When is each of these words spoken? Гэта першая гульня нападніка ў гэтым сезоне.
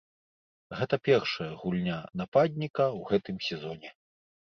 Гэта 0.79 0.95
першая 1.09 1.51
гульня 1.61 1.99
нападніка 2.25 2.85
ў 2.97 3.11
гэтым 3.15 3.37
сезоне. 3.53 3.99